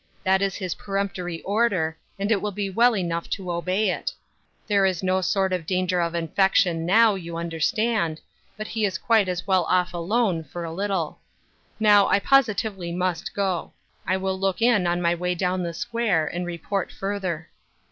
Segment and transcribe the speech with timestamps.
[0.23, 4.11] That is his peremptory order, and it will be well enough to obey it.
[4.65, 8.19] There is no sort of danger of infection now, you understand,
[8.57, 11.19] but he is quite as well off alone, for a little.
[11.79, 13.73] Now, I pos itively must go.
[14.07, 17.49] I will look in on my way down the square, and report further."